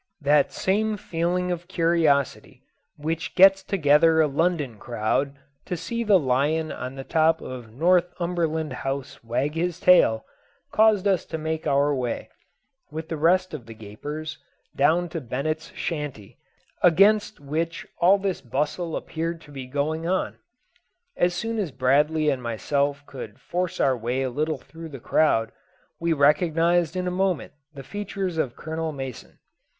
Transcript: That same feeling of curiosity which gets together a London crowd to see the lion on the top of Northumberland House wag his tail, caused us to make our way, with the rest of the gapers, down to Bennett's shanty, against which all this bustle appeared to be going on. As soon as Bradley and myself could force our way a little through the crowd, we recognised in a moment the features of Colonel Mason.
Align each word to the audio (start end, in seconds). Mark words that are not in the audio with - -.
That 0.21 0.51
same 0.51 0.97
feeling 0.97 1.51
of 1.51 1.67
curiosity 1.67 2.63
which 2.97 3.35
gets 3.35 3.61
together 3.61 4.19
a 4.19 4.25
London 4.25 4.79
crowd 4.79 5.37
to 5.67 5.77
see 5.77 6.03
the 6.03 6.17
lion 6.17 6.71
on 6.71 6.95
the 6.95 7.03
top 7.03 7.39
of 7.39 7.71
Northumberland 7.71 8.73
House 8.81 9.23
wag 9.23 9.53
his 9.53 9.79
tail, 9.79 10.25
caused 10.71 11.07
us 11.07 11.23
to 11.25 11.37
make 11.37 11.67
our 11.67 11.93
way, 11.93 12.29
with 12.89 13.09
the 13.09 13.15
rest 13.15 13.53
of 13.53 13.67
the 13.67 13.75
gapers, 13.75 14.39
down 14.75 15.07
to 15.09 15.21
Bennett's 15.21 15.71
shanty, 15.75 16.39
against 16.81 17.39
which 17.39 17.85
all 17.99 18.17
this 18.17 18.41
bustle 18.41 18.95
appeared 18.95 19.39
to 19.41 19.51
be 19.51 19.67
going 19.67 20.07
on. 20.07 20.37
As 21.15 21.35
soon 21.35 21.59
as 21.59 21.71
Bradley 21.71 22.27
and 22.31 22.41
myself 22.41 23.05
could 23.05 23.39
force 23.39 23.79
our 23.79 23.95
way 23.95 24.23
a 24.23 24.31
little 24.31 24.57
through 24.57 24.89
the 24.89 24.99
crowd, 24.99 25.51
we 25.99 26.11
recognised 26.11 26.95
in 26.95 27.05
a 27.07 27.11
moment 27.11 27.53
the 27.75 27.83
features 27.83 28.39
of 28.39 28.55
Colonel 28.55 28.91
Mason. 28.91 29.37